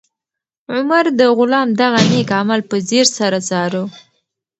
[0.73, 3.83] عمر د غلام دغه نېک عمل په ځیر سره څاره.